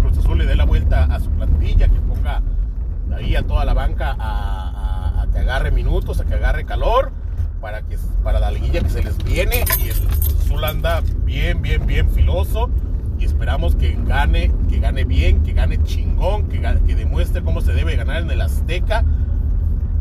Cruz 0.00 0.18
Azul 0.18 0.38
le 0.38 0.46
dé 0.46 0.56
la 0.56 0.64
vuelta 0.64 1.04
a 1.04 1.20
su 1.20 1.30
plantilla, 1.30 1.88
que 1.88 2.00
ponga 2.00 2.42
ahí 3.14 3.36
a 3.36 3.42
toda 3.42 3.64
la 3.64 3.74
banca 3.74 4.16
a, 4.18 5.26
que 5.32 5.38
agarre 5.38 5.70
minutos, 5.70 6.18
a 6.20 6.24
que 6.24 6.34
agarre 6.34 6.64
calor, 6.64 7.12
para, 7.60 7.82
que, 7.82 7.96
para 8.24 8.40
la 8.40 8.50
liguilla 8.50 8.80
que 8.80 8.90
se 8.90 9.02
les 9.02 9.22
viene. 9.22 9.64
Y 9.78 9.88
el 9.88 10.00
Cruz 10.00 10.36
Azul 10.44 10.64
anda 10.64 11.02
bien, 11.24 11.62
bien, 11.62 11.86
bien 11.86 12.10
filoso 12.10 12.68
y 13.22 13.24
esperamos 13.24 13.76
que 13.76 13.96
gane, 14.04 14.50
que 14.68 14.80
gane 14.80 15.04
bien, 15.04 15.44
que 15.44 15.52
gane 15.52 15.80
chingón, 15.84 16.48
que, 16.48 16.58
demuestre 16.96 17.40
cómo 17.40 17.60
se 17.60 17.72
debe 17.72 17.94
ganar 17.94 18.22
en 18.22 18.30
el 18.32 18.40
Azteca. 18.40 19.04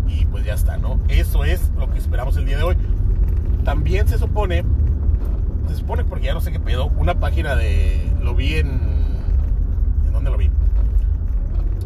Y 0.07 0.25
pues 0.25 0.43
ya 0.43 0.55
está, 0.55 0.77
¿no? 0.77 0.99
Eso 1.07 1.45
es 1.45 1.71
lo 1.77 1.91
que 1.91 1.99
esperamos 1.99 2.35
el 2.37 2.45
día 2.45 2.57
de 2.57 2.63
hoy. 2.63 2.77
También 3.63 4.07
se 4.07 4.17
supone, 4.17 4.63
se 5.67 5.75
supone 5.75 6.03
porque 6.03 6.25
ya 6.25 6.33
no 6.33 6.41
sé 6.41 6.51
qué 6.51 6.59
pedo, 6.59 6.87
una 6.97 7.19
página 7.19 7.55
de, 7.55 8.11
lo 8.23 8.33
vi 8.33 8.55
en, 8.55 8.69
¿en 10.07 10.13
dónde 10.13 10.31
lo 10.31 10.37
vi? 10.37 10.49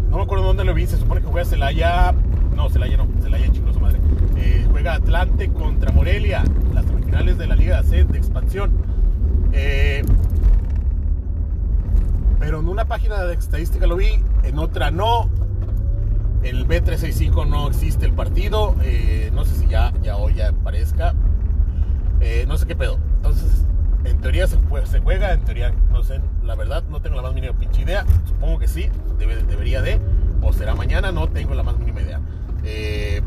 No 0.09 0.15
me 0.15 0.23
acuerdo 0.23 0.45
dónde 0.45 0.63
lo 0.63 0.73
vi, 0.73 0.87
se 0.87 0.95
supone 0.95 1.19
que 1.19 1.27
juega 1.27 1.45
Celaya, 1.45 2.13
no, 2.55 2.69
Celaya 2.69 2.95
no, 2.95 3.07
Celaya 3.21 3.51
chingón 3.51 3.73
su 3.73 3.81
madre. 3.81 3.99
Eh, 4.37 4.65
juega 4.71 4.93
Atlante 4.93 5.49
contra 5.49 5.91
Morelia, 5.91 6.45
las 6.73 6.85
semifinales 6.85 7.37
de 7.37 7.47
la 7.47 7.57
Liga 7.57 7.83
C 7.83 8.05
de 8.05 8.17
expansión. 8.17 8.71
Eh, 9.51 10.01
pero 12.45 12.59
en 12.59 12.67
una 12.69 12.85
página 12.85 13.23
de 13.23 13.33
estadística 13.33 13.87
lo 13.87 13.95
vi, 13.95 14.21
en 14.43 14.59
otra 14.59 14.91
no. 14.91 15.31
El 16.43 16.67
B365 16.67 17.47
no 17.47 17.67
existe 17.69 18.05
el 18.05 18.13
partido. 18.13 18.75
Eh, 18.83 19.31
no 19.33 19.45
sé 19.45 19.55
si 19.55 19.67
ya, 19.67 19.91
ya 20.03 20.15
hoy 20.17 20.35
ya 20.35 20.49
aparezca. 20.49 21.15
Eh, 22.21 22.45
no 22.47 22.55
sé 22.59 22.67
qué 22.67 22.75
pedo. 22.75 22.99
Entonces, 23.15 23.65
en 24.03 24.21
teoría 24.21 24.45
se, 24.45 24.59
juega, 24.99 25.33
en 25.33 25.43
teoría 25.43 25.73
no 25.91 26.03
sé, 26.03 26.21
la 26.43 26.53
verdad 26.53 26.83
no 26.87 27.01
tengo 27.01 27.15
la 27.15 27.23
más 27.23 27.33
mínima 27.33 27.57
pinche 27.57 27.81
idea. 27.81 28.05
Supongo 28.27 28.59
que 28.59 28.67
sí, 28.67 28.89
debe, 29.17 29.37
debería 29.41 29.81
de. 29.81 29.99
O 30.43 30.53
será 30.53 30.75
mañana, 30.75 31.11
no 31.11 31.27
tengo 31.27 31.55
la 31.55 31.63
más 31.63 31.79
mínima 31.79 32.01
idea. 32.01 32.21
Eh, 32.63 33.23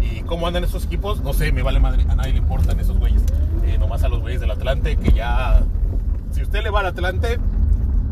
¿Y 0.00 0.20
cómo 0.20 0.46
andan 0.46 0.62
esos 0.62 0.84
equipos? 0.84 1.24
No 1.24 1.32
sé, 1.32 1.50
me 1.50 1.62
vale 1.62 1.80
madre. 1.80 2.04
A 2.08 2.14
nadie 2.14 2.34
le 2.34 2.38
importan 2.38 2.78
esos 2.78 2.96
güeyes 2.96 3.24
nomás 3.78 4.02
a 4.04 4.08
los 4.08 4.20
güeyes 4.20 4.40
del 4.40 4.50
Atlante 4.50 4.96
que 4.96 5.12
ya, 5.12 5.62
si 6.30 6.42
usted 6.42 6.62
le 6.62 6.70
va 6.70 6.80
al 6.80 6.86
Atlante, 6.86 7.38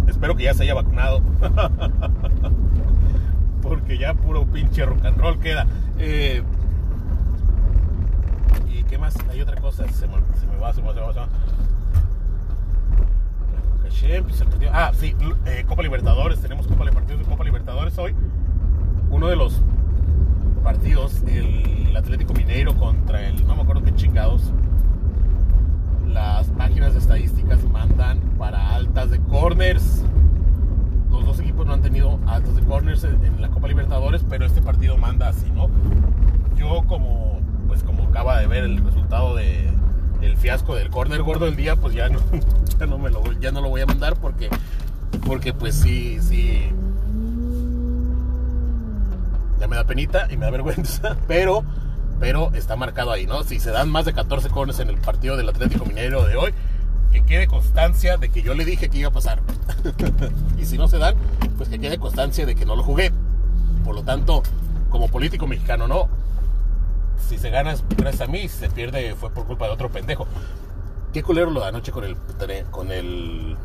espero 0.06 0.36
que 0.36 0.44
ya 0.44 0.54
se 0.54 0.64
haya 0.64 0.74
vacunado. 0.74 1.22
Porque 3.62 3.98
ya 3.98 4.14
puro 4.14 4.46
pinche 4.46 4.84
rock 4.84 5.04
and 5.04 5.18
roll 5.18 5.38
queda. 5.40 5.66
Eh, 5.98 6.42
¿Y 8.72 8.84
qué 8.84 8.98
más? 8.98 9.16
Hay 9.30 9.40
otra 9.40 9.60
cosa, 9.60 9.88
se 9.88 10.06
me, 10.06 10.14
va, 10.14 10.20
se 10.40 10.46
me 10.46 10.56
va, 10.56 10.72
se 10.72 10.80
me 10.80 10.88
va. 10.88 10.94
Se 10.94 11.00
me 11.00 11.06
va. 11.06 11.28
Ah, 14.72 14.92
sí, 14.94 15.14
eh, 15.46 15.64
Copa 15.66 15.82
Libertadores, 15.82 16.40
tenemos 16.40 16.66
Copa 16.66 16.84
partidos 16.90 17.20
de 17.20 17.26
Copa 17.26 17.44
Libertadores 17.44 17.98
hoy. 17.98 18.14
Uno 19.10 19.28
de 19.28 19.36
los 19.36 19.60
partidos, 20.62 21.22
el 21.26 21.96
Atlético 21.96 22.34
Mineiro 22.34 22.76
contra 22.76 23.26
el, 23.26 23.46
no 23.46 23.56
me 23.56 23.62
acuerdo 23.62 23.82
qué 23.82 23.94
chingados. 23.94 24.52
Las 26.12 26.48
páginas 26.48 26.92
de 26.94 26.98
estadísticas 26.98 27.62
mandan 27.64 28.20
para 28.38 28.74
altas 28.74 29.10
de 29.10 29.20
corners. 29.20 30.04
Los 31.10 31.24
dos 31.24 31.40
equipos 31.40 31.66
no 31.66 31.72
han 31.74 31.82
tenido 31.82 32.18
altas 32.26 32.56
de 32.56 32.62
corners 32.62 33.04
en 33.04 33.40
la 33.40 33.48
Copa 33.48 33.68
Libertadores, 33.68 34.24
pero 34.28 34.44
este 34.46 34.62
partido 34.62 34.96
manda 34.96 35.28
así, 35.28 35.50
¿no? 35.50 35.68
Yo 36.56 36.84
como, 36.86 37.40
pues 37.66 37.82
como 37.82 38.04
acaba 38.04 38.38
de 38.40 38.46
ver 38.46 38.64
el 38.64 38.78
resultado 38.84 39.36
de, 39.36 39.68
el 40.20 40.36
fiasco 40.36 40.74
del 40.74 40.90
corner 40.90 41.22
gordo 41.22 41.46
del 41.46 41.56
día, 41.56 41.76
pues 41.76 41.94
ya 41.94 42.08
no, 42.08 42.18
ya 42.78 42.86
no 42.86 42.98
me 42.98 43.10
lo, 43.10 43.32
ya 43.40 43.52
no 43.52 43.60
lo 43.60 43.68
voy 43.68 43.80
a 43.82 43.86
mandar 43.86 44.16
porque, 44.16 44.48
porque 45.24 45.52
pues 45.52 45.74
sí, 45.74 46.18
sí, 46.20 46.70
ya 49.60 49.68
me 49.68 49.76
da 49.76 49.84
penita 49.84 50.26
y 50.30 50.36
me 50.36 50.46
da 50.46 50.50
vergüenza, 50.50 51.16
pero, 51.28 51.64
pero 52.20 52.50
está 52.54 52.76
marcado 52.76 53.12
ahí, 53.12 53.26
¿no? 53.26 53.42
Si 53.42 53.60
se 53.60 53.70
dan 53.70 53.90
más 53.90 54.04
de 54.04 54.12
14 54.12 54.48
corners 54.50 54.80
en 54.80 54.88
el 54.88 54.98
partido 54.98 55.36
del 55.36 55.48
Atlético 55.48 55.84
Mineiro 55.84 56.24
de 56.24 56.36
hoy, 56.36 56.54
que 57.12 57.24
quede 57.24 57.46
constancia 57.46 58.16
de 58.16 58.28
que 58.28 58.42
yo 58.42 58.54
le 58.54 58.64
dije 58.64 58.88
que 58.88 58.98
iba 58.98 59.08
a 59.08 59.12
pasar. 59.12 59.40
y 60.58 60.64
si 60.64 60.78
no 60.78 60.88
se 60.88 60.98
dan, 60.98 61.14
pues 61.56 61.68
que 61.68 61.78
quede 61.78 61.98
constancia 61.98 62.46
de 62.46 62.54
que 62.54 62.66
no 62.66 62.76
lo 62.76 62.82
jugué. 62.82 63.12
Por 63.84 63.94
lo 63.94 64.02
tanto, 64.02 64.42
como 64.90 65.08
político 65.08 65.46
mexicano, 65.46 65.86
no. 65.86 66.08
Si 67.28 67.38
se 67.38 67.50
gana 67.50 67.74
gracias 67.96 68.28
a 68.28 68.30
mí, 68.30 68.42
si 68.42 68.58
se 68.58 68.70
pierde 68.70 69.14
fue 69.14 69.30
por 69.30 69.46
culpa 69.46 69.66
de 69.66 69.72
otro 69.72 69.90
pendejo. 69.90 70.26
Qué 71.12 71.22
culero 71.22 71.50
lo 71.50 71.60
de 71.60 71.66
anoche 71.66 71.92
con 71.92 72.04
el 72.04 72.16
con 72.70 72.92
el 72.92 73.56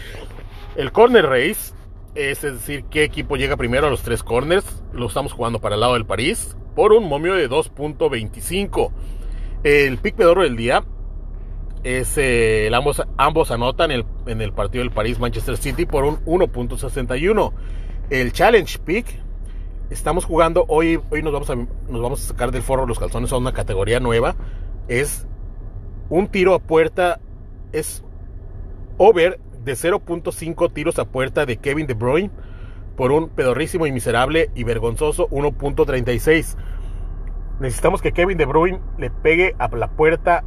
El 0.77 0.93
Corner 0.93 1.25
Race 1.25 1.73
es 2.15 2.43
decir, 2.43 2.85
qué 2.91 3.05
equipo 3.05 3.37
llega 3.37 3.57
primero 3.57 3.87
a 3.87 3.91
los 3.91 4.03
tres 4.03 4.23
corners. 4.23 4.83
Lo 4.93 5.07
estamos 5.07 5.33
jugando 5.33 5.63
para 5.63 5.77
el 5.77 5.81
lado 5.81 5.95
del 5.95 6.05
París 6.05 6.59
por 6.77 6.93
un 6.93 7.09
momio 7.09 7.33
de 7.33 7.49
2.25. 7.49 8.93
El 9.65 9.97
pick 9.97 10.15
pedorro 10.15 10.43
del 10.43 10.57
día 10.57 10.85
es 11.85 12.19
el 12.19 12.75
ambos, 12.75 13.03
ambos 13.17 13.51
anotan 13.51 13.93
el, 13.93 14.05
en 14.27 14.43
el 14.43 14.53
partido 14.53 14.85
del 14.85 14.93
París 14.93 15.19
Manchester 15.19 15.57
City 15.57 15.87
por 15.87 16.05
un 16.05 16.23
1.61. 16.27 17.51
El 18.11 18.35
Challenge 18.35 18.79
Pick 18.81 19.23
Estamos 19.93 20.25
jugando, 20.25 20.65
hoy, 20.69 20.99
hoy 21.11 21.23
nos, 21.23 21.35
vamos 21.35 21.51
a, 21.51 21.55
nos 21.55 22.01
vamos 22.01 22.25
a 22.25 22.29
sacar 22.29 22.51
del 22.51 22.63
forro 22.63 22.87
los 22.87 22.99
calzones 22.99 23.31
a 23.31 23.37
una 23.37 23.53
categoría 23.53 24.01
nueva. 24.01 24.37
Es 24.89 25.27
un 26.09 26.29
tiro 26.29 26.55
a 26.55 26.61
puerta, 26.61 27.21
es 27.73 28.03
over 28.97 29.39
de 29.63 29.73
0.5 29.75 30.73
tiros 30.73 30.99
a 30.99 31.05
puerta 31.05 31.45
de 31.45 31.59
Kevin 31.59 31.87
De 31.87 31.93
Bruyne 31.93 32.31
por 32.97 33.13
un 33.13 33.29
pedorrísimo 33.29 33.87
y 33.87 33.93
miserable 33.93 34.51
y 34.55 34.65
vergonzoso 34.65 35.29
1.36. 35.29 36.57
Necesitamos 37.61 38.01
que 38.01 38.13
Kevin 38.13 38.39
De 38.39 38.47
Bruyne 38.47 38.81
le 38.97 39.11
pegue 39.11 39.55
a 39.59 39.69
la 39.77 39.91
puerta, 39.91 40.43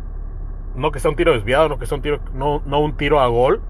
no 0.75 0.91
que 0.91 0.99
sea 0.99 1.11
un 1.11 1.17
tiro 1.17 1.33
desviado, 1.33 1.69
no 1.69 1.77
que 1.77 1.85
sea 1.85 1.97
un 1.97 2.01
tiro, 2.01 2.19
no, 2.33 2.63
no 2.65 2.79
un 2.79 2.97
tiro 2.97 3.19
a 3.19 3.27
gol, 3.27 3.61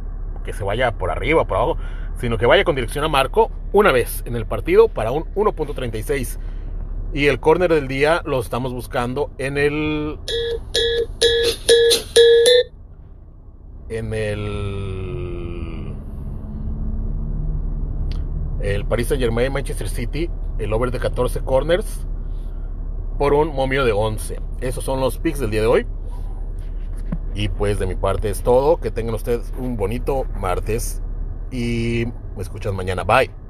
que 0.45 0.53
se 0.53 0.63
vaya 0.63 0.93
por 0.93 1.11
arriba, 1.11 1.45
por 1.45 1.57
abajo, 1.57 1.77
sino 2.17 2.37
que 2.37 2.45
vaya 2.45 2.63
con 2.63 2.75
dirección 2.75 3.03
a 3.03 3.09
marco 3.09 3.51
una 3.73 3.91
vez 3.91 4.23
en 4.25 4.35
el 4.35 4.45
partido 4.45 4.87
para 4.87 5.11
un 5.11 5.25
1.36. 5.35 6.39
Y 7.13 7.27
el 7.27 7.39
córner 7.39 7.73
del 7.73 7.87
día 7.87 8.21
lo 8.25 8.39
estamos 8.39 8.73
buscando 8.73 9.31
en 9.37 9.57
el. 9.57 10.19
En 13.89 14.13
el. 14.13 15.93
El 18.61 18.85
Paris 18.85 19.07
Saint 19.07 19.21
Germain 19.21 19.51
Manchester 19.53 19.87
City, 19.87 20.29
el 20.57 20.73
over 20.73 20.91
de 20.91 20.99
14 20.99 21.41
corners 21.41 22.07
por 23.17 23.33
un 23.33 23.53
momio 23.55 23.85
de 23.85 23.91
11. 23.91 24.39
Esos 24.61 24.83
son 24.83 24.99
los 24.99 25.17
picks 25.17 25.39
del 25.39 25.51
día 25.51 25.61
de 25.61 25.67
hoy. 25.67 25.87
Y 27.35 27.49
pues 27.49 27.77
de 27.77 27.85
mi 27.85 27.95
parte 27.95 28.29
es 28.29 28.41
todo. 28.41 28.77
Que 28.77 28.89
tengan 28.89 29.13
ustedes 29.13 29.53
un 29.59 29.77
bonito 29.77 30.25
martes 30.39 31.01
y 31.51 32.05
me 32.35 32.41
escuchas 32.41 32.73
mañana. 32.73 33.03
Bye. 33.03 33.44